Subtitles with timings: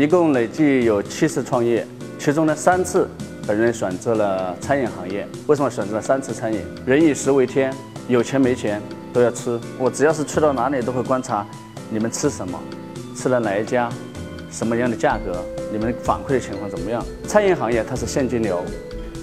[0.00, 1.86] 一共累计有七次创业，
[2.18, 3.06] 其中呢三次
[3.46, 5.28] 本人选择了餐饮行业。
[5.46, 6.58] 为什么选择了三次餐饮？
[6.86, 7.70] 人以食为天，
[8.08, 8.80] 有钱没钱
[9.12, 9.60] 都要吃。
[9.78, 11.46] 我只要是去到哪里，都会观察
[11.90, 12.58] 你们吃什么，
[13.14, 13.90] 吃了哪一家，
[14.50, 17.04] 什么样的价格，你们反馈的情况怎么样？
[17.28, 18.64] 餐饮行业它是现金流，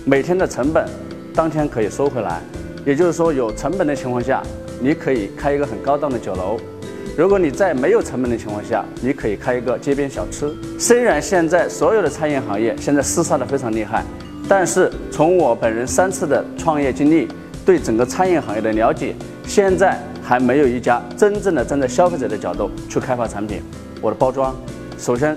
[0.05, 0.88] 每天的成本
[1.34, 2.39] 当天可以收回来，
[2.86, 4.44] 也就是说有成本的情况下，
[4.80, 6.59] 你可以开一个很高档的酒楼。
[7.17, 10.53] 如果你在没有成本的情况下，你可以开一个街边小吃。
[10.77, 14.03] 虽然现在所有的餐饮行业现在厮杀的非常厉害，
[14.48, 17.27] 但是从我本人三次的创业经历，
[17.66, 19.16] 对整个餐饮行业的了解，
[19.48, 23.63] 现在还没有一家真正的站在消费者的角度去开发产品。
[23.99, 24.55] 我的包装，
[24.99, 25.36] 首先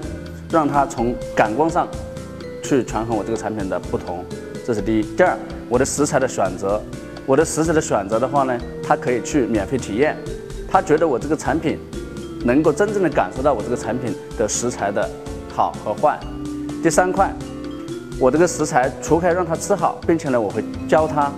[0.51, 1.88] 让它从感官上
[2.62, 4.23] 去权衡我这个产品的不同，
[4.66, 5.02] 这是第一。
[5.16, 5.35] 第二，
[5.71, 6.79] 我的食材的选择，
[7.24, 10.15] 我的食材的选择的话呢，它可以去免费体验。
[10.71, 11.79] 他觉得我这个产品
[12.45, 15.09] 能够真正的感受到我这个产品的食材的
[15.52, 16.18] 好和坏。
[16.80, 17.35] 第三块，
[18.21, 21.30] 我这个食材除开让他吃好，并且呢，我会教他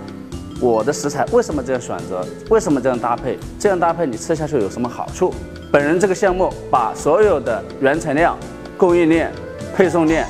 [0.61, 5.33] 我的食材为什么这样选择，为什么这样搭配，这样搭配你吃下去有什么好处。
[5.71, 8.37] 本人这个项目把所有的原材料、
[8.77, 9.31] 供应链、
[9.75, 10.27] 配送链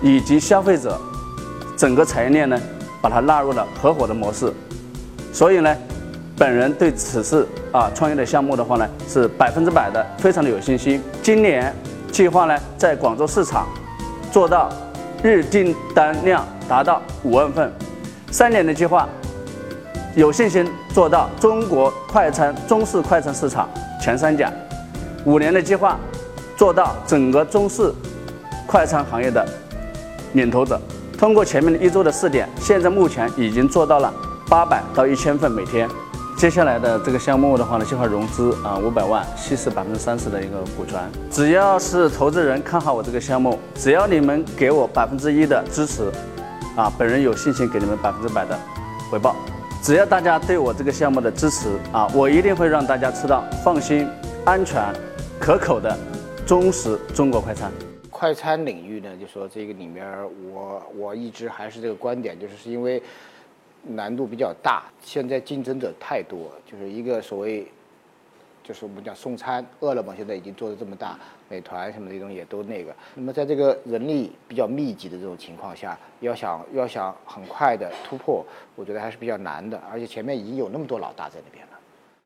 [0.00, 0.98] 以及消费者
[1.76, 2.58] 整个产业链呢，
[3.02, 4.50] 把它纳入了合伙的模式，
[5.34, 5.76] 所以呢。
[6.38, 11.02] 本人对此次啊创业的项目的话呢，是百分之百的，非常的有信心。
[11.20, 11.74] 今年
[12.12, 13.66] 计划呢，在广州市场
[14.30, 14.70] 做到
[15.20, 17.72] 日订单量达到五万份，
[18.30, 19.08] 三年的计划
[20.14, 20.64] 有信心
[20.94, 23.68] 做到中国快餐中式快餐市场
[24.00, 24.48] 前三甲，
[25.24, 25.98] 五年的计划
[26.56, 27.92] 做到整个中式
[28.64, 29.44] 快餐行业的
[30.34, 30.80] 领头者。
[31.18, 34.14] 通过前面的一周的试点，现在目前已经做到了
[34.48, 35.88] 八百到一千份每天。
[36.38, 40.96] 接下来的这个项目的话呢，计划融资啊五百万，稀释百分之三十的一个股权。
[41.32, 46.08] 只要是投资人看好我这个项目，只要你们给我百分之一的支持，
[46.76, 48.56] 啊，本人有信心给你们百分之百的
[49.10, 49.34] 回报。
[49.82, 54.06] 只要大家对我这个项目的支持啊，我一定会让大家吃到放心、
[54.44, 54.80] 安全、
[55.40, 55.98] 可口的
[56.46, 57.68] 中式中国快餐。
[58.12, 60.06] 快餐领域呢，就说这个里面，
[60.54, 63.02] 我我一直还是这个观点，就是是因为。
[63.82, 67.66] 难度比较大，现在竞争者太多，就是一个所谓，
[68.62, 71.18] 就是我们讲送餐，饿了么现在已经做的这么大，
[71.48, 72.94] 美团什么这种也都那个。
[73.14, 78.44] 那么在这个人力比较密集的这种情况下，要想要想很快的突破，
[78.76, 79.80] 我觉得还是比较难的。
[79.90, 81.72] 而且前面已经有那么多老大在那边了。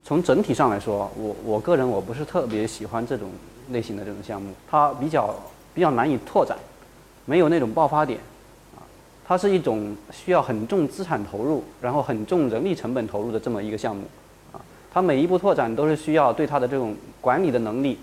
[0.02, 3.30] 从整体上来说，我我个人我不是特别喜欢这种
[3.70, 5.32] 类型的这种项目，它比较
[5.72, 6.58] 比较难以拓展，
[7.24, 8.18] 没有那种爆发点。
[9.24, 14.02] 它是一种需要很重资产投入，然后很重人力成本投入的这么一个项目，
[14.52, 14.60] 啊，
[14.92, 17.98] 它每一步拓展都是需要对它的这种管理的能力，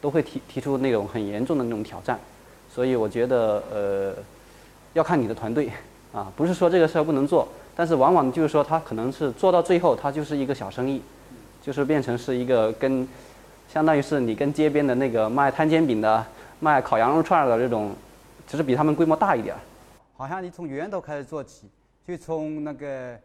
[0.00, 2.18] 都会提提出那种很严重的那种挑战，
[2.72, 4.14] 所以我觉得呃，
[4.92, 5.70] 要看你的团队，
[6.12, 11.00] 啊，不是说这个事儿不能做，但是往往就是说它可能是做到最后，它就是一个小生意，
[11.62, 13.08] 就是变成是一个跟，
[13.72, 16.24] 相当于是你跟街边的那个卖摊煎饼的、
[16.60, 17.90] 卖烤羊肉串的这种，
[18.46, 19.58] 只是比他们规模大一点儿。
[20.18, 21.70] 好像你从源头开始做起，
[22.04, 23.16] 就从那个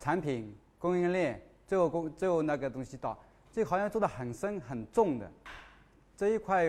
[0.00, 3.16] 产品供应链，最后供最后那个东西到，
[3.52, 5.30] 这好像做的很深很重的。
[6.16, 6.66] 这一块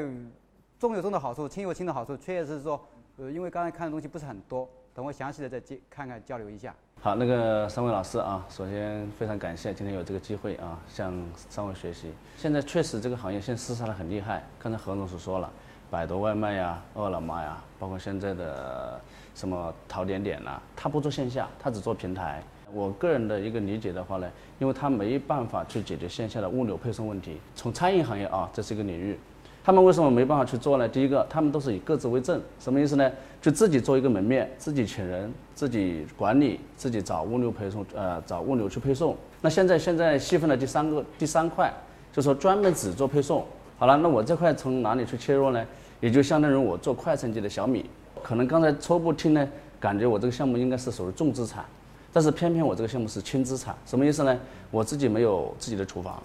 [0.78, 2.80] 重有重的好处，轻有轻的好处，确实是说，
[3.18, 6.76] 呃，因为刚才看的东西不是很多，等我详细的再接看看交流一下。
[7.02, 12.14] 好，那个三位老师啊，首先非常感谢今天有这个机会啊，向三位学习。
[12.38, 15.52] 现在确实这个行业现在厮杀的很厉害，刚才何总所说了，
[15.94, 19.00] 百度外卖呀、饿了么呀，包括现在的。
[19.36, 20.62] 什么淘点点呐？
[20.76, 22.40] 他不做线下，他只做平台。
[22.72, 27.40] 我个人的一个理解的话呢，因为他没办法去解决线下的物流配送问题。
[27.56, 29.18] 从餐饮行业啊，这是一个领域，
[29.64, 30.88] 他们为什么没办法去做呢？
[30.88, 33.12] 第一个，他们都是以各自为政，什么意思呢？
[33.42, 39.18] 就自己做一个门面，自己请人，自己管理，自己找物流配送，呃，找物流去配送。
[39.42, 41.74] 那现在现在细分了第三个第三块，
[42.12, 43.44] 就是说专门只做配送。
[43.80, 45.66] 好了，那我这块从哪里去切入呢？
[46.04, 47.90] 也就相当于我做快餐级的小米。
[48.22, 49.48] 可能刚才初步听呢，
[49.80, 51.64] 感觉我这个项目应该是属于重资产，
[52.12, 54.38] 但是偏偏我这个项目是轻资产，什么意思呢？
[54.70, 56.22] 我自己没有自己的厨房，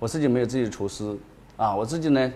[0.00, 1.16] 我自己没有自己的厨师，
[1.56, 2.32] 啊，我自己呢，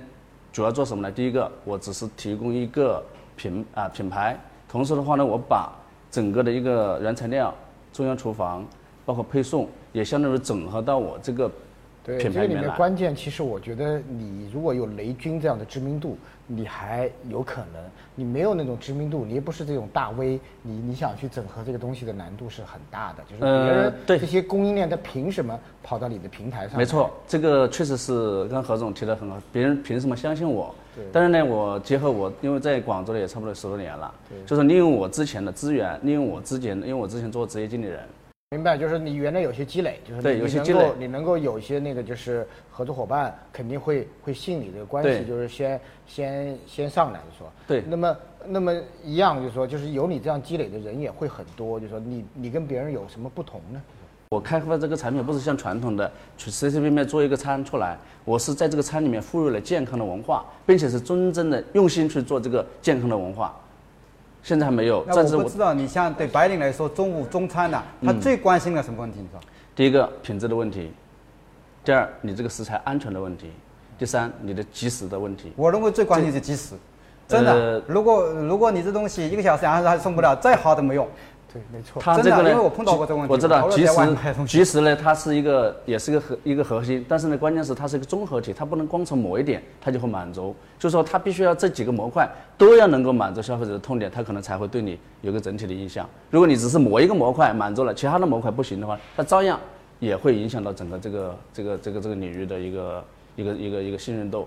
[0.52, 1.10] 主要做什么呢？
[1.10, 3.02] 第一个，我只是提供一个
[3.34, 4.38] 品啊品牌，
[4.68, 5.72] 同时的话呢，我把
[6.08, 7.52] 整个的一个原材料、
[7.92, 8.64] 中央厨房，
[9.04, 11.50] 包括配送，也相当于整合到我这个
[12.04, 12.76] 对，品这个里面牌里面来。
[12.76, 16.16] 关键，其实我觉得你如果有雷军这样的知名度，
[16.46, 17.82] 你还有可能；
[18.14, 23.22] 你没有那种知名度，你也不是这种大 V，你你想去整合这个东西的难度是很大的。
[23.28, 26.78] 就是别呃人对这些供应链，他凭什么跑到你的平台上？
[26.78, 29.36] 没错，，这个确实是刚何总提的很好。
[29.52, 30.74] 别人凭什么相信我？
[31.12, 34.12] 但是呢，我结合我，因为在广州也差不多十多年了，
[34.44, 38.00] 就是利用我之前的资源，利用我之前，因为我之前做职业经理人，
[38.52, 47.48] 明白，就是你原来有些积累，就是对你你能有些积累够你能够有一些那个就是合作伙伴肯定会会信你这个关系，就是先先先上来就说。
[47.68, 48.74] 对那么那么
[49.04, 53.80] 一样就是说，就是有你这样积累的人也会很多，就是说你你跟别人有什么不同呢？
[54.30, 63.56] 我开发这个产品不是像传统的去随随便便做一个餐出来，我是在这个餐里面赋予了健康的文化，并且是真正的用心去做这个健康的文化。
[64.42, 69.18] 现在还没有，那但是我我不知道，你像对白领来说，中午中餐呢、他最关心的什么问题？
[69.20, 69.40] 你说？
[69.74, 70.92] 第一个品质的问题，
[71.84, 73.50] 第二你这个食材安全的问题，
[73.98, 75.52] 第三你的及时的问题。
[75.56, 76.74] 我认为最关键是及时，
[77.28, 77.52] 真的。
[77.52, 81.06] 呃如果如果你这东西一个小时、两个小时还送不了，再好都没用。
[81.52, 81.94] 对，没错。
[81.94, 96.08] 真它这个呢，因为我碰到过这个问题我知道及我在外面买时东西及时呢，它是一个也是一个核一个核心，但是呢，关键是它是一个综合体，它不能光从某一点它就会满足，就是说它必须要这几个模块都要能够满足消费者的痛点，它可能才会对你有个整体的印象。
[96.30, 99.58] 如果你只是某一个模块满足了，其他的模块不行的话，它照样
[99.98, 103.04] 也会影响到整个这个这个这个这个领域的一个
[103.36, 104.46] 一个一个一个信任度。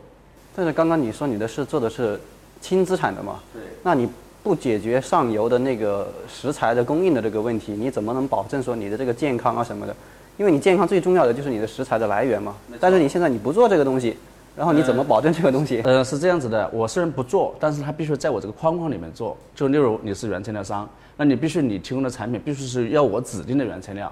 [0.55, 2.19] 但是刚刚你说你的是做的是
[2.61, 3.39] 轻资产的嘛？
[3.51, 3.61] 对。
[3.83, 4.07] 那你
[4.43, 9.95] 不解决上游的那个食材的供应的这个问题，你怎么能保证说你的这个健康啊什么的？
[10.37, 12.53] 因为你健康最重要的就是你的食材的来源嘛。
[12.79, 14.17] 但是你现在你不做这个东西，
[14.53, 15.81] 然后你怎么保证这个东西？
[15.85, 19.37] 呃，是这样子的，我虽然不做，但是它必须在我这个框框里面做。
[19.55, 24.11] 就例如你是原材料商，那你必须你提供的产品必须是要我指定的原材料，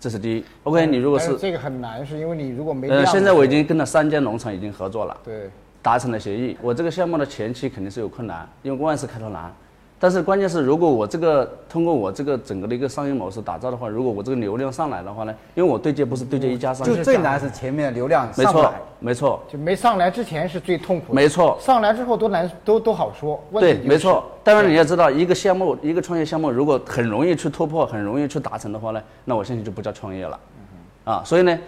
[0.00, 0.44] 这是第一。
[0.64, 5.48] OK，你如果是但这个很难，是因为你如果没呃，现在我已经跟了三家农场已经合作了，对
[5.84, 6.56] 达成了协议。
[6.62, 9.52] 我这个项目的前期肯定是有困难，因为万事开头难。
[10.00, 24.24] 但是关键是，如果我这个通过我这个整个的一个商业模式打造的话，如果我这个流量上来的话呢，因为我对接不是对接一家商，就最难是前面的流量没错上不来。，没错，就没上来之前是最痛苦的，没错上来之后都难都都好说，问对没错。
[24.42, 30.40] 当然你要知道，一个项目，一个创业项目，如果很容易去突破，很容易去达成的话呢，那我相信就不叫创业了。
[31.04, 31.58] 啊，所以呢，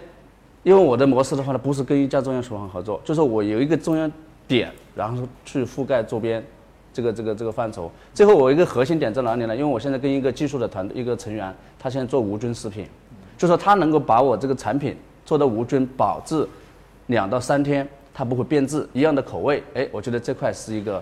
[0.67, 4.11] 因为我的模式的话呢，不是跟一家中央厨房合作，就是我有一个中央
[4.49, 6.43] 点，然后去覆盖周边
[6.91, 7.89] 这个这个这个范畴。
[8.13, 9.55] 最后我一个核心点在哪里呢？
[9.55, 12.85] 因为我现在跟一个技术的团队一个成员，他现在做无菌食品，
[13.37, 14.93] 就说他能够把我这个产品
[15.25, 16.45] 做到无菌保质
[17.05, 21.01] 两到三天，它不会变质，一样的口味，哎，我觉得这块是一个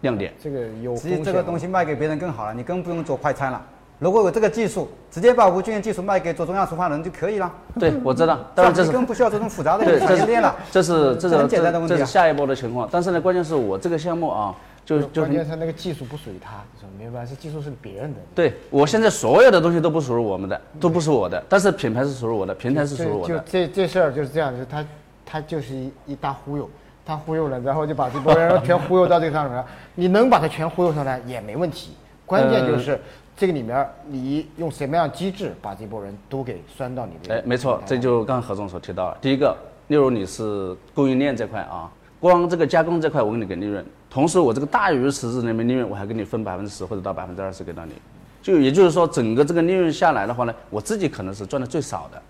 [0.00, 0.32] 亮点。
[0.42, 3.62] 这个有其实这个东西卖给别人更好了，你更不用做快餐了。
[4.02, 7.48] 如果有这个技术，直接把无菌的技术卖给做中央厨房的人就可以了。
[7.78, 10.52] 对，我知道，当然这是更不需要这种复杂的对，产业链了。
[10.72, 12.88] 这是这是这很简单的问题啊这是下一波的情况。
[12.90, 14.52] 但是呢，关键是我这个项目啊，
[14.84, 17.24] 就就关键是那个技术不属于他，你说明白？
[17.24, 18.18] 是技术是别人的。
[18.34, 23.38] 对我现在所有的东西都不属于我们的，都不是我的，但是品牌是属于我的，平台是属于我的。
[23.38, 24.84] 就这这事儿就是这样，就是他
[25.24, 26.68] 他就是一一大忽悠，
[27.06, 29.64] 他忽悠了，然后就把这波人全忽悠到这个上面了。
[29.94, 31.92] 你能把他全忽悠上来也没问题，
[32.26, 33.00] 关键就是
[33.42, 37.34] 这个里面你用什么样机制把这波人都给拴到你的。
[37.34, 39.18] 哎，没错，这就刚刚何总所提到了。
[39.20, 39.56] 第一个，
[39.88, 41.90] 例如你是供应链这块啊，
[42.20, 47.94] 光这个加工这块我给你给利润，同时我这个大鱼池子里面利润我还给你分百分之十或者到百分之二十给到你，
[48.40, 52.22] 就也就是说整个这个利润下来的话呢，我自己可能是赚的最少的，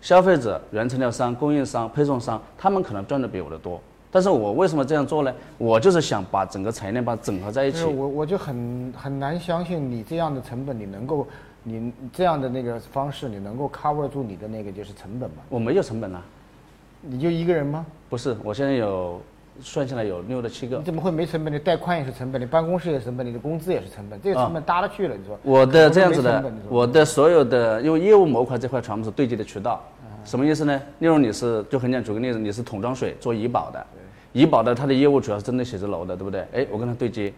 [0.00, 3.80] 消费者、原材料商、供应商、配送商，他们可能赚的比我的多。
[4.12, 5.32] 但是我为什么这样做呢？
[5.56, 7.94] 我就是想把整个产业链把它整合在一起就是。
[7.94, 11.26] 我我就很很难相信你这样的成本，你能够
[11.62, 15.36] 你这样的那个方式，你能够 cover 住你的那个就是成本吗？
[15.48, 16.22] 我没有成本啊，
[17.02, 17.86] 你就一个人吗？
[18.08, 19.20] 不是，我现在有
[19.60, 20.82] 算下来有六到七个你。
[20.84, 21.52] 怎么会没成本？
[21.52, 25.14] 你带宽也是成本，你办公室也是成本，你的工资也是成本，这个成本搭了去了。
[25.14, 29.80] 你说我的这样子的我的所有的因为业务模块这块全部是对接的渠道，
[30.24, 30.80] 什么意思呢？
[30.98, 33.86] 例如你是就很简单，举个例子，你是桶装水做怡宝的，
[34.32, 36.46] 怡宝的它的业务主要是针对写字楼的，对不对？
[36.52, 37.32] 哎，我跟他对接，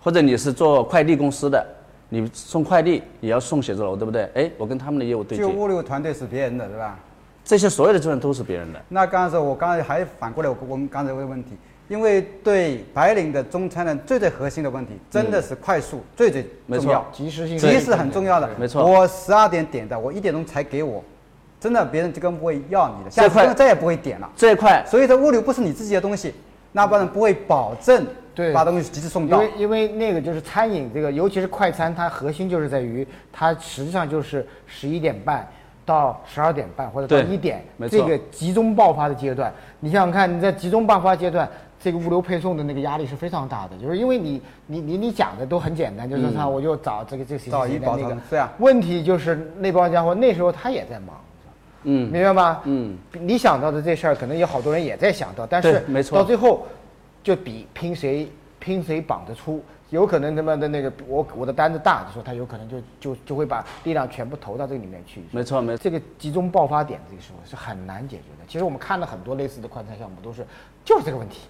[0.00, 1.66] 或者你是做快递公司的，
[2.08, 4.28] 你送快递也要送写字楼，对不对？
[4.34, 6.98] 哎，我跟他们的业务对接，就物流团队是别人的，是吧？
[7.44, 8.80] 这些所有的资源都是别人的。
[8.88, 11.50] 那刚才我刚才还反过来，我我们刚才问问题，
[11.88, 18.48] 因为对白领的中餐的最最核心的问题，真的是快速，最最没错重要，及时性及时很重要的。
[18.56, 21.02] 没错我十二点点的，我一点钟才给我，
[21.62, 24.28] 真的别人就更不会要你的，下次再也不会点了。
[24.34, 26.34] 这一块所以这物流不是你自己的东西，
[26.72, 28.04] 那帮人不会保证
[28.34, 28.52] 对。
[28.52, 29.40] 把东西及时送到。
[29.40, 29.52] 因为。
[29.58, 35.46] 因为那个就是餐饮这个，尤其是快餐，它核心就是在于它实际上就是十一点半
[35.86, 41.48] 到十二点半或者到对一点，这个集中爆发的阶段，你想想看，你在集中爆发阶段，
[41.80, 51.16] 这个物流配送的那个压力是非常大的，就是因为你你你你讲的都很简单，就是他我就找这个这个谁找医保谁谁的那个团是啊，问题就是那帮家伙那时候他也在忙，
[51.84, 52.60] 嗯，明白吗？
[52.64, 56.66] 嗯，你想到的这事儿，可能有好多人也在想到，但是没错到最后
[57.22, 65.22] 就比拼谁拼谁绑得出，有可能他妈的那个我我的单子大的时候，他有可能就就就会把力量全部投到这个里面去。
[65.30, 65.82] 没错没错。
[65.82, 68.44] 这个集中爆发点这个时候是很难解决的。
[68.46, 70.46] 其实我们看了很多类似的快餐项目，都是
[70.84, 71.40] 就是这个问题，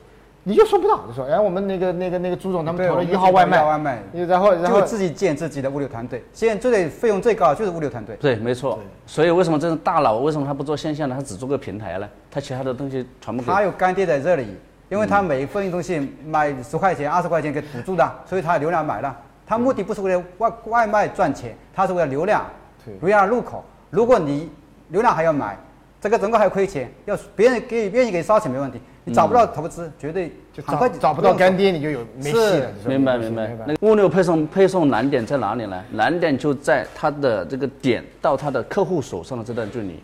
[0.45, 6.25] 你就说不到，就说哎，我们那个那个那个朱总他们投了一号外卖，一号外卖然后然后就自己建自己的物流团队。
[6.33, 8.17] 现在最费用最高的就是物流团队。
[8.17, 8.79] 对，没错。
[9.07, 11.15] 所以为什么这种大佬为什么他不做线下呢？
[11.15, 12.09] 他只做个平台呢？
[12.31, 14.57] 他其他的东西全部他有干爹在这里，
[14.89, 19.17] 因为他每一份东西买十块钱、二十块钱给补助的，所以他流量买了。
[19.47, 22.45] 他目的不是为了外外卖赚钱，他是为了流量
[22.85, 23.65] 对，流量入口。
[23.91, 24.51] 如果你
[24.89, 25.57] 流量还要买，
[26.03, 32.71] 这个整个还亏钱，要别人给愿意给你烧钱没问题，你找不到投资，绝对就很快找找不到干爹，你就有没戏是了。
[32.87, 33.57] 明白明白。
[33.65, 35.81] 那个物流配送配送难点在哪里呢？
[35.93, 40.03] 难点就在它的这个点到它的客户手上的这段距离，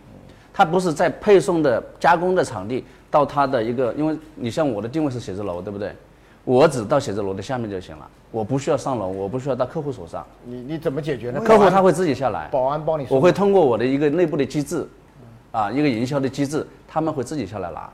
[0.54, 5.90] 它不是在配送的加工的场地到它的一个，因为你像我的定位是写字楼，对不对？
[6.44, 11.40] 我只到写字楼的下面就行了，我不需要上楼，我不需要到客户手上，你你怎么解决呢？
[11.40, 12.46] 客户他会自己下来。
[12.52, 14.86] 保安帮你，我会通过我的一个内部的机制，
[15.50, 17.88] 啊，一个营销的机制，他们会自己下来拿，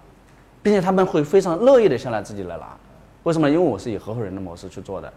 [0.62, 2.76] 并且他们会非常乐意的下来自己来拿。
[3.23, 3.49] 为什么？
[3.49, 5.12] 因为我是以合伙人的模式去做的，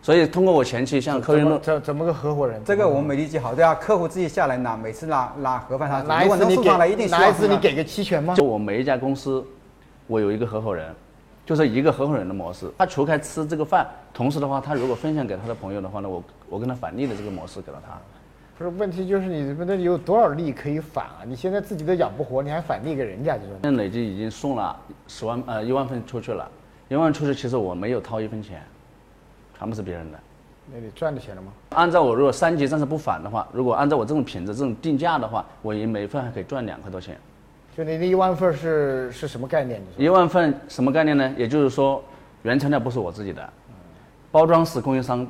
[0.00, 2.62] 所以通过我前期像客怎么运，怎怎么个合伙人？
[2.64, 8.34] 这个我们没理解好，对啊，客户自己下来拿，每次拿拿盒饭他哪如果能送上来，一定希望哪一次你给个期权吗？
[8.34, 9.44] 就我每一家公司，
[10.06, 10.94] 我有一个合伙人，
[11.44, 12.70] 就是一个合伙人的模式。
[12.78, 17.98] 他除开吃这个饭，同时的话，他如果分享给他的朋友的话呢，我我跟他返利的这个模式给了他。
[18.58, 21.22] 不是，问题就是你这边有多少利可以返啊？
[21.24, 26.50] 你现在自己都养不活，你还返利给人家，就说现在累计已经送了十万呃一万份出去了，
[26.88, 28.60] 一万出去其实我没有掏一分钱，
[29.56, 30.18] 全部是别人的。
[30.72, 31.52] 那你赚的钱了吗？
[31.70, 37.16] 按照我如果三级暂时不返的话，如果按照我这种品质这种定价的话，我也每份还可以赚两块多钱。
[37.76, 39.80] 就你那一万份是是什么概念？
[39.96, 41.32] 一万份什么概念呢？
[41.38, 42.02] 也就是说，
[42.42, 43.48] 原材料不是我自己的，
[44.32, 45.24] 包装是供应商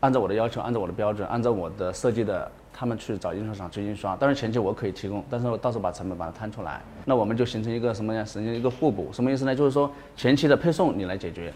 [0.00, 4.16] 按照我的要求，按照我的标准，按照我的设计的，他们去找印刷厂去印刷。
[4.16, 8.24] 当然前期我可以提供，但是我到时候把成本把它摊出来，那我们就形成一个什么样？
[8.24, 9.10] 形成一个互补。
[9.12, 9.54] 什么意思呢？
[9.54, 11.52] 就是说前期的配送你来解决，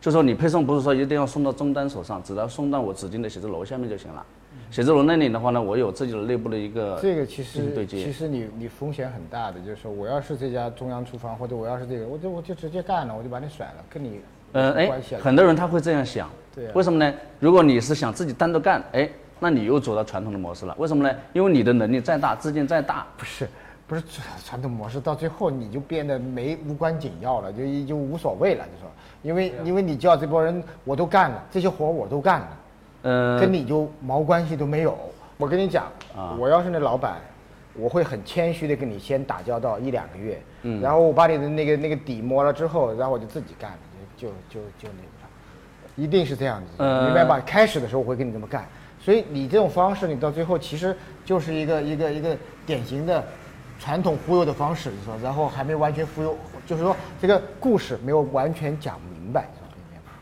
[0.00, 4.24] 就是说你配送不是说一定要送到终端手上，只要送到我指定的写字楼下面就行了。
[4.70, 7.98] 写字楼那里的话呢，我有自己的内部的一个这个其实对接。
[7.98, 14.20] 实其实你你风险很大的，就是说我要是这家中央厨房，或者我要是这个，我就我就直接干了，我就把你甩了，跟你
[14.52, 14.90] 呃，哎
[15.20, 17.14] 很多人他会这样想，对啊为什么呢？
[17.38, 19.08] 如果你是想自己单独干，哎，
[19.42, 20.74] 那你又走到传统的模式了。
[20.78, 21.12] 为什么呢？
[21.32, 23.48] 因为你的能力再大，资金再大，不是
[23.88, 28.88] 不是传传统模式，到最后你就变得没无关紧要了，就就无所谓了，就说
[29.22, 32.48] 因为因为你叫这波人我都干了，这些活我都干了，
[33.02, 34.96] 呃，跟你就毛关系都没有。
[35.38, 37.16] 我跟你讲，啊我要是那老板，
[37.74, 43.78] 我会很谦虚的跟你先打交道一两个月，嗯，然后我把你的那个那个底摸了之后，然后我就自己干了，
[44.16, 45.28] 就就就就那个了，
[45.96, 47.40] 一定是这样子，呃明白吧？
[47.44, 48.64] 开始的时候我会跟你这么干，
[49.04, 53.24] 所以你这种方式，你到最后其实就是一个一个一个典型的
[53.80, 60.12] 传统忽悠的方式，你说，然后还没完全忽悠，就是说这个故事没有完全讲明白，你知道明白吗？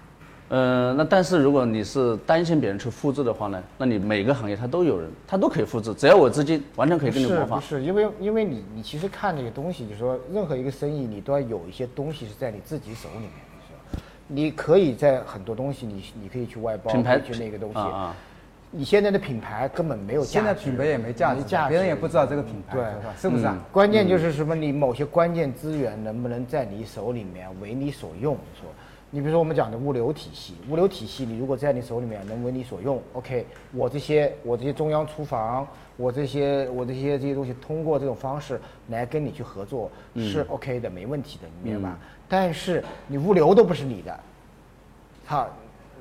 [0.48, 7.60] 呃，那但是如果你是担心别人去复制的话呢，那你每个行业它都有人，它都可以复制，只要我资金，完全可以跟你模仿。
[7.60, 7.82] 不是？
[7.82, 13.30] 因为因为你你其实看这个东西，就是说任何一个生意，你都要有一些东西是在你自己手里面。
[13.68, 17.78] 是吧，你可以在很多东西你你可以去外包，去那个东西。
[17.78, 18.16] 啊啊
[18.72, 22.84] 你现在的品牌根本没有价值，现在品牌也没价值价，值，别人也不知道这个品牌，对
[23.16, 23.58] 是不是啊？
[23.72, 24.54] 关键就是什么？
[24.54, 28.34] 你某些关键资源能不能在你手里面为你所用？
[28.60, 28.68] 说，
[29.10, 41.98] 你比如说我们讲的物流体系，物流体系你如果在你手里面能为你所用，OK，我这些我这些中央厨房，我这些我这些这些东西，通过这种方式来跟你去合作是 OK 的，没问题的，你明白吧？
[42.28, 44.20] 但是你物流都不是你的，
[45.26, 45.50] 好，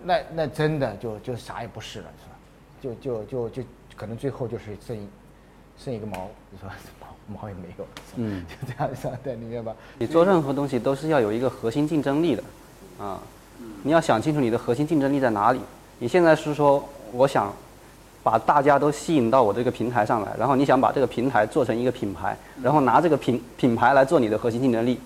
[0.04, 2.36] 那那真的就就啥也不是了，是吧？
[2.82, 3.64] 就就就就
[3.96, 5.08] 可能最后就是剩一
[5.78, 6.70] 剩一个毛，你说
[7.28, 9.78] 毛毛也没有，嗯， 就这样子，对，你明白吧？
[9.98, 12.44] 你做任何东西都是要有一个核心竞争力的，
[13.00, 13.20] 啊，
[13.84, 15.60] 你要想清楚你的核心竞争力在哪里。
[16.00, 17.54] 你现在是说我想
[18.24, 25.00] 把大家都吸引到我这个平台上来，然后你想把这个平台做成一个品牌，然后拿这个品品牌来做你的核心竞争力。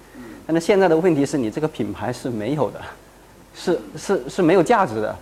[0.46, 2.82] 但是现在的问题是你这个品牌是没有的，
[3.56, 5.16] 是是是没有价值的，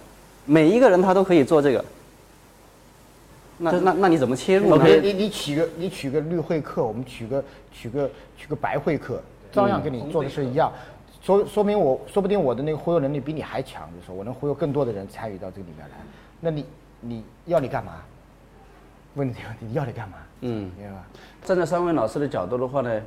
[0.45, 1.83] 每一个人他都可以做这个。
[3.61, 4.83] 那那那你怎么切入呢？
[4.85, 10.71] 你你你取个你取个绿会客，我们取个取个取个白会客，照样跟你做的是一样。
[11.21, 15.95] 说说明我说不定我的那个忽悠能力比你还强，就是说我能忽悠更多的人参与到这个里面来。
[16.39, 16.65] 那你
[16.99, 17.93] 你要你干嘛？
[19.13, 20.17] 问题 你要你干嘛？
[20.41, 21.05] 嗯，明白吧？
[21.43, 23.01] 站在三位老师的角度的话呢，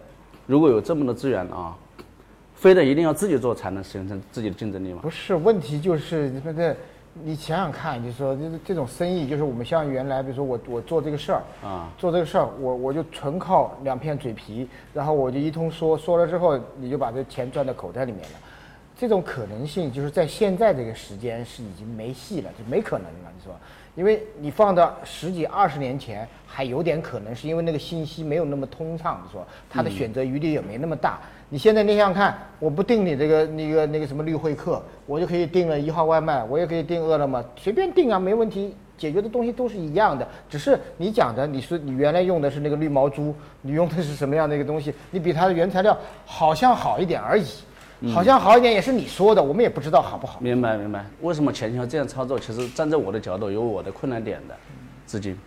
[0.46, 1.76] 如果有这么多资源啊，
[2.54, 5.00] 非得一定要自己做才能形成自己的竞争力吗？
[5.02, 6.76] 不是，问题就是那个，
[7.22, 18.38] 你想想看，就是说，就是这种生意，就是我们像原来，比如说我我做这个事儿啊做这个事儿，我我就纯靠两片嘴皮，然后我就一通说，说了之后，你就把这钱赚到口袋里面了。
[18.96, 23.54] 这种可能性就是在现在这个时间是已经没戏了，就没可能了，你说？
[23.96, 31.20] 因为你放到十几二十年前还有点可能，是因为那个信息没有那么通畅，你说他的选择余地也没那么大。
[31.54, 43.32] 你现在你想想看，我不订你这个那个那个什么绿会客，我就可以订了一号外卖，我也可以订饿了么，随便订啊，没问题，解决的东西都是一样的，只是你讲的，你说你原来用的是那个绿毛猪，
[43.62, 45.96] 你用的是什么样的一个东西，你比它的原材料
[46.26, 47.46] 好像好一点而已，
[48.08, 50.40] 好像好一点也是你说的，我们也不知道好不好。
[50.40, 51.06] 明白明白。
[51.20, 52.36] 为什么前期要这样操作？
[52.36, 54.56] 其实站在我的角度，有我的困难点的，
[55.06, 55.38] 资金。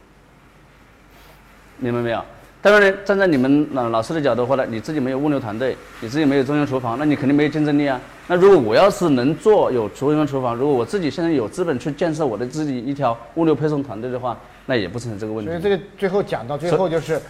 [1.80, 2.24] 明白没有？
[2.70, 8.00] 当然，站在你们老老师的角度的话呢，你自己没有物流团队，你自己没有中央厨房，那你肯定没有竞争力啊。
[8.28, 15.50] 那如果我要是能做有中央厨房，如果我自己现在有资本去建设我的自己一条物流配送团队的话，那也不存在这个问题。
[15.50, 17.22] 所以这个最后讲到最后就是，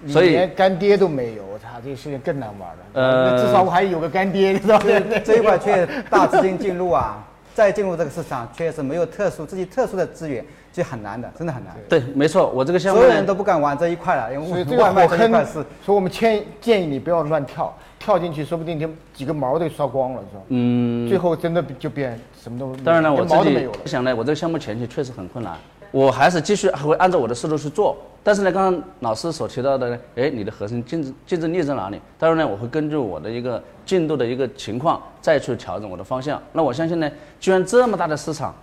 [0.00, 2.76] 你所以连干爹都没有，我操，这个事情更难玩了。
[2.94, 4.86] 呃至少我还有个干爹，知道吧？
[5.24, 11.74] 这一块确大资金进入啊，再进入这个市场，确实没有特殊自己特殊的资源，就很难的，真的很难。
[11.88, 15.52] 对，没错，我这个项目所有人都不敢玩这一块了，因为所以这个外卖火坑这一块是，
[15.84, 20.42] 所以我们建建议你不要乱跳，跳进去说不定就几个毛都刷光了，是吧？
[20.48, 23.78] 嗯，最后真的就变什么都当然了，我自己毛都没有了。
[23.84, 25.54] 想呢，我这个项目前期确实很困难，
[25.92, 27.96] 我还是继续还会按照我的思路去做。
[28.24, 32.00] 但是呢，刚刚老师所提到的呢，哎，你的核心竞争竞争力在哪里？
[32.18, 36.40] 当然呢，我会根据我的一个进度的一个情况再去调整我的方向。
[36.52, 38.54] 那我相信呢，居然这么大的市场，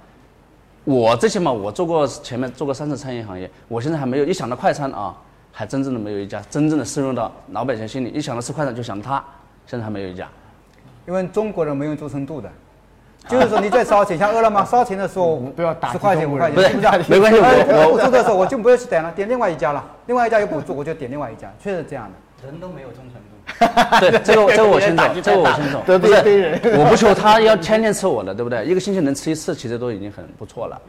[0.85, 5.13] 我最起码我做过前面做过三次餐饮行业，我现在还没有一想到快餐啊，
[5.51, 9.21] 还真正的没有一家真正的深入到老百姓心里，一想到吃快餐就想它，
[9.67, 10.25] 现在还没有一家。
[11.05, 12.49] 因为中国人没有忠诚度的，
[13.29, 17.11] 就是说你在烧钱，像饿了么烧钱的时候，不要打击十块钱五块钱，不是是不是？
[17.11, 22.47] 没关系哎我我补助的时候我就不要去点了，点另外一家了，另外一家有补助我就点另外一家，确实这样的。
[22.47, 23.29] 人都没有忠诚度。
[23.99, 25.77] 对，这个这个我清楚，这个我清楚。
[25.85, 28.65] 得罪 不是一堆人我不求他要天天吃我的，对不对？
[28.65, 30.81] 一个星期能吃一次，其实都已经很不错了。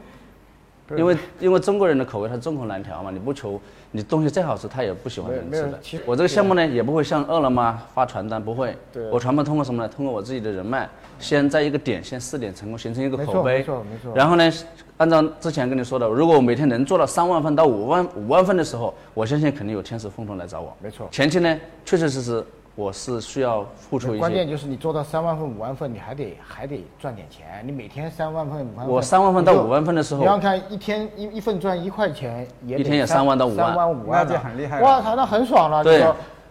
[0.96, 3.60] 因为因为中国人的口味它众口难调嘛，你不求
[3.92, 6.02] 你东西再好吃，他也不喜欢人吃的。
[6.06, 9.08] 我这个项目呢，也不会像饿了么发传单，不会对。
[9.10, 9.88] 我传播通过什么呢？
[9.88, 13.58] 通过我自己的人脉，先在一个点先试点成功，形成一个口碑。
[13.58, 14.50] 没错没错然后呢，
[14.96, 20.76] 按照之前跟你说的，如果我每天能做到三万份到五万五万份的时候，我相信肯定有天使风投来找我。
[20.80, 24.18] 没错前期呢，确确实实我是需要付出一些。
[24.18, 27.62] 关键就是你做到三万份、五万份，你还得还得赚点钱。
[27.64, 35.84] 你每天三万份、五万份，我三万份到五万份的时候你要看一天一一份赚一块钱，也一天也三万到五万三万五万那，就很厉害哇操，那很爽了。
[35.84, 36.06] 对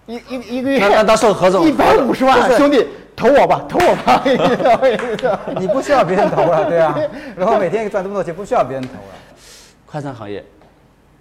[0.05, 4.23] 一一一个月那那到时候何总一百五十万，兄弟投我吧，投我吧。
[5.59, 6.99] 你不需要别人投了，对啊，
[7.37, 9.15] 然后每天赚这么多钱，不需要别人投了。
[9.85, 10.43] 快餐行业，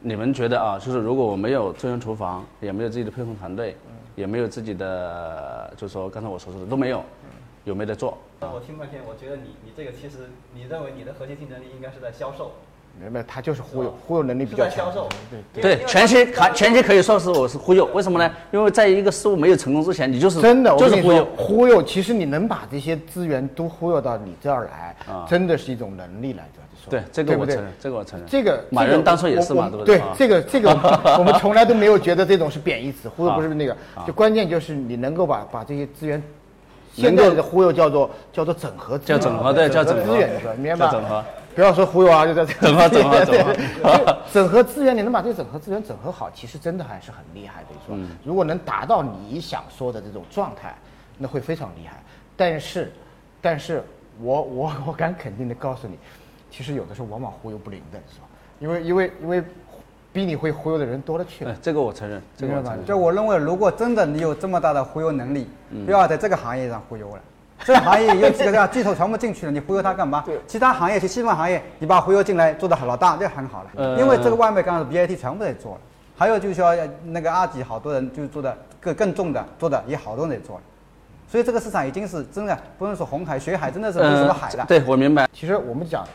[0.00, 3.76] 你们觉得啊，就是如果我没有中央厨房，也没有自己的配送团队，
[4.18, 7.04] 也没有自己的，就是说刚才我所说的都没有，
[7.64, 8.18] 有没得做？
[8.40, 12.50] 我听半天，我觉得你你这个其实你认为你的核心竞争力应该是在销售，
[13.02, 14.70] 没没，他就是忽悠，忽悠能力比较强。
[14.70, 15.08] 在销售。
[15.54, 18.30] 对对，前期前前期可以说是我是忽悠，为什么呢？
[18.50, 21.26] 因为在一个事物没有成功之前，你就是真的，我跟你说就是忽悠，。
[21.36, 26.60] 忽悠，其实你能把这些资源都忽悠到你这儿来，啊真的是一种能力来着。
[26.84, 28.28] 说对，这个我承认，这个我承认。
[28.28, 29.98] 这个马云当初也是嘛，对不对？
[29.98, 30.70] 对这个这个
[31.18, 36.22] 我们从来都没有觉得这种是贬义词，忽悠啊不是那个，就关键就是你能够把把这些资源，
[36.96, 40.52] 能够现在的忽悠叫做叫做整合资源，叫整合对叫整合资源，是吧？
[40.56, 40.86] 明白吧？
[40.86, 41.24] 叫整合。
[41.58, 47.70] 不要说忽悠啊，就在整合整合整合对整合资源，你能把这个整合资源整合好，其实真的还是很厉害的。
[47.84, 50.72] 说，嗯如果能达到你想说的这种状态，
[51.18, 52.00] 那会非常厉害。
[52.36, 52.92] 但是，
[53.40, 53.82] 但是
[54.20, 55.98] 我我我敢肯定的告诉你，
[56.48, 58.26] 其实有的时候往往忽悠不灵的，是吧？
[58.60, 59.42] 因为因为因为
[60.12, 61.56] 比你会忽悠的人多了去了，。
[61.60, 62.86] 这个我承认，这个我承认。
[62.86, 65.48] 就我认为，如果真的你有这么大的忽悠能力，
[65.84, 67.22] 不要在这个行业上忽悠了。
[67.64, 70.22] 这个行业有几个这样巨头全部进去了，你忽悠他干嘛？
[70.24, 73.70] 对其他行业，其细分行业，你把忽悠进来，做的老大，这很好了。
[73.76, 75.80] 呃因为这个外卖刚刚 BAT 全部在做了，
[76.16, 80.62] 还有就是说呃那个阿吉，好多人就做的更更重的，做的也好多人在做了。
[81.30, 84.64] 所以这个市场已经是真的，不能说红海、学海，真的是不是什么海了。
[84.66, 85.28] 对，我明白。
[85.32, 86.06] 其实我们讲，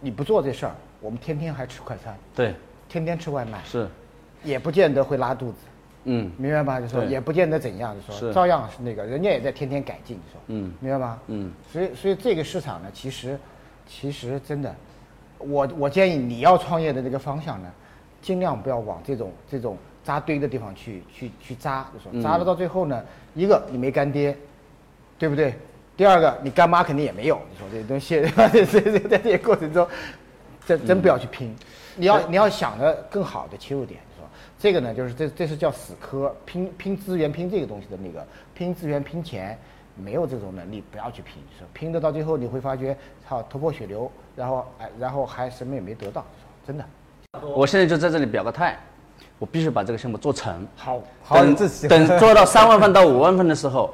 [0.00, 2.54] 你不做这事儿，我们天天还吃快餐，对，
[2.88, 3.86] 天天吃外卖，是，
[4.42, 5.58] 也不见得会拉肚子，
[6.06, 6.80] 嗯明白吧？
[6.80, 11.18] 就说也不见得怎样，就说照样是那个，人家也在天天改进，你说，嗯明白吧？
[11.26, 13.38] 嗯，所以所以这个市场呢，其实
[13.86, 14.74] 其实真的，
[15.38, 17.70] 我我建议你要创业的这个方向呢，
[18.22, 23.02] 尽量不要往这种这种扎堆的地方去去去扎，就说扎了到最后呢，
[23.34, 24.36] 一个你没干爹，
[25.18, 25.54] 对不对？
[25.96, 29.08] 第二个你干妈肯定也没有，你说这些东西， 对吧？
[29.08, 29.88] 在这个过程中，
[30.66, 31.56] 真真不要去拼，
[31.96, 33.98] 你要你要想着更好的切入点？
[34.58, 39.58] 这个呢，就是这这是叫死磕，拼拼资源拼这个东西的那个拼资源拼钱，
[39.94, 42.96] 没有这种能力不要去拼，是拼的到最后你会发觉，
[43.28, 46.24] 操头破血流，然后哎然后还什么也没得到，
[46.66, 46.84] 真的。
[47.54, 48.78] 我现在就在这里表个态，
[49.38, 50.66] 我必须把这个项目做成。
[50.74, 51.54] 好，好等
[51.88, 53.92] 等做到三万份到五万份的时候，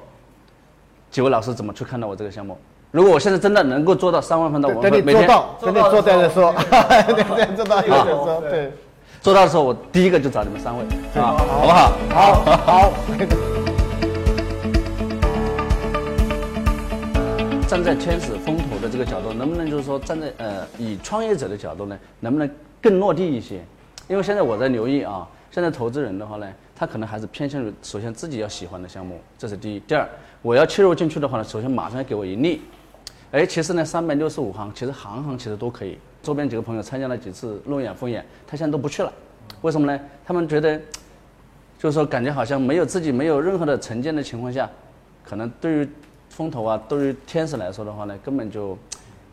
[1.10, 2.56] 几位老师怎么去看待我这个项目？
[2.92, 8.72] 如果我现在真的能够做到三万份到五万份，等你做到，等你做到的时候，对对，做到有的时候，对，
[9.22, 10.82] 做到的时候，我第一个就找你们三位
[11.14, 11.92] 啊，好不好？
[12.10, 12.92] 好好。
[17.68, 22.50] 站在天使风投的这个角度，能不能就是说站在呃以创业者的角度呢，能不能
[22.82, 23.64] 更落地一些？
[24.08, 29.80] 因为现在我在留意啊，现在投资人的话呢，他可能还是偏向于首先自己要喜欢的项目，这是第一。
[29.86, 30.04] 第二，
[30.42, 32.60] 我要切入进去的话呢，首先马上要给我盈利。
[33.30, 35.96] 哎，其实呢，三百六十五行，其实行行其实都可以。
[36.22, 39.12] 周边几个朋友参加了几次路演风眼，他现在都不去了，
[39.62, 40.00] 为什么呢？
[40.24, 40.78] 他们觉得，
[41.78, 44.70] 就是说感觉好像没有自己没有任何的成见的情况下，
[45.24, 45.88] 可能对于
[46.28, 48.78] 风投啊，对于天使来说的话呢，根本就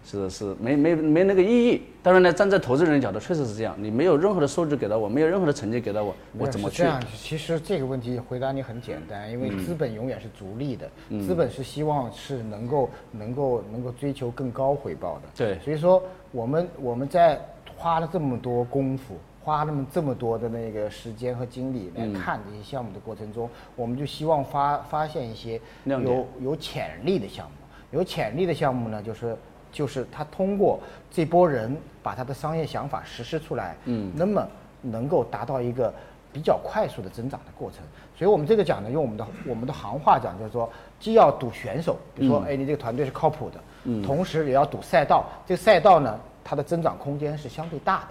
[0.10, 1.84] 是是没没没那个意义。
[2.02, 3.76] 当然呢，站在投资人的角度，确实是这样。
[3.78, 6.86] 你没有任何的数据给到我，没有任何的成绩给到我，我怎么去这？
[6.86, 7.00] 样？
[7.16, 10.90] 其实这个问题回答你很简单，因为资本永远是逐利的，
[11.22, 15.22] 资本是希望是能够能够能够追求更高回报的。
[15.36, 17.40] 对所以说我们我们在
[17.78, 19.16] 花了这么多功夫。
[19.42, 27.52] 花那么这么多的那个时间和精力来看这些项目的过程中，我们就希望发发现一些有有潜力的项目。
[27.92, 29.36] 有潜力的项目呢，就是
[29.72, 30.80] 就是他通过
[31.12, 34.46] 这波人把他的商业想法实施出来，嗯，那么
[34.82, 35.94] 能够达到一个
[36.32, 37.80] 比较快速的增长的过程。
[38.18, 45.26] 所以我们这个讲呢，用我们的我们的行话讲，就是说，既要赌选手，比如说，哎，你这个团队是靠谱的，嗯，同时也要赌赛道。
[45.46, 48.08] 这个赛道呢，它的增长空间是相对大的。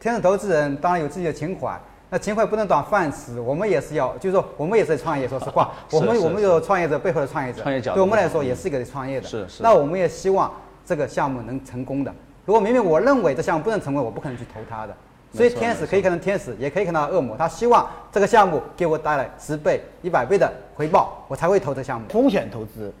[0.00, 10.50] 天使投资人当然有自己的情怀，那情怀不能当饭吃，我们也是要，就是说我们也是创业，说实话，我们我们有创业者背后的创业者，创业角度对我们来说也是一个创业的，是是那我们也希望
[10.84, 12.14] 这个项目能成功的。
[12.44, 14.96] 如果明明我认为这项目不能成功，我不可能去投它的。
[15.32, 22.08] 所以天使可以看成天使，也可以看到恶魔，他希望这个项目给我带来十倍、一百倍的回报，我才会投这项目。
[22.08, 22.92] 风险投资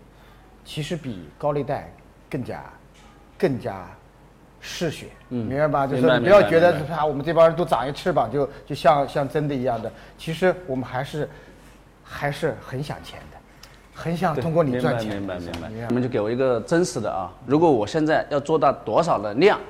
[0.64, 1.92] 其实比高利贷
[2.30, 2.62] 更加
[3.36, 3.84] 更加
[4.60, 5.86] 嗜血，嗯明白吧？
[5.88, 9.90] 就是你不要觉得啊，我们这帮人都长一翅膀，就就像像真的一样的。
[10.16, 11.28] 其实我们还是
[12.04, 13.38] 还是很想钱的，
[14.00, 15.16] 很想通过你赚钱的。
[15.18, 15.68] 明白明白。
[15.68, 17.30] 明你们就给我一个真实的啊！
[17.44, 19.60] 如果我现在要做到多少的量，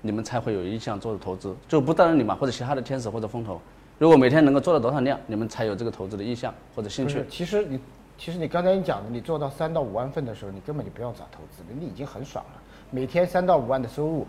[0.00, 1.54] 你们才会有意向做的投资？
[1.66, 3.60] 就不单单你嘛或者其他的天使或者风投，
[3.98, 7.24] 如果每天能够做到多少量，你们才有这个投资的意向或者兴趣，？
[7.28, 7.80] 其实你
[8.16, 12.60] 其实你刚才你讲的，你做到三到五万份的时候，你根本就不要找投资了，你已经很爽了。
[12.90, 14.26] 每天三到五万的收入，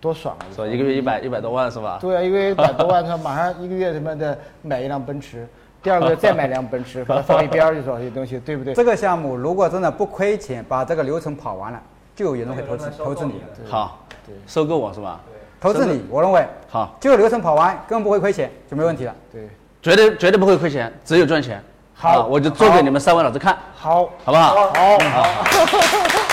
[0.00, 0.46] 多爽啊！
[0.54, 1.98] 说一个月一百一百多万是吧？
[2.00, 5.48] 对啊，一个月一百多万，他马上一个月他妈的买一辆奔驰，
[5.84, 8.72] 第二个月再买辆奔驰，把 它放一边儿去做这些东西，对不对？
[8.74, 11.80] 这个项目如果真的不亏钱，把这个流程跑完了，
[12.16, 15.20] 就有人会投资投资你，好，对收购我是吧？
[15.26, 16.02] 对投资你。
[16.08, 19.14] 我认为好，这个流程跑完根本不会亏钱，就没问题了。
[19.30, 19.46] 对，
[19.82, 21.62] 绝对绝对不会亏钱，只有赚钱。
[21.96, 24.54] 好啊我就做给你们三位老师看，好，好不好？
[24.54, 26.14] 好，好。